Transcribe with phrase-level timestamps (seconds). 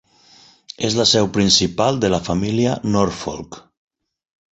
[0.87, 3.59] És la seu principal de la família Norfolk.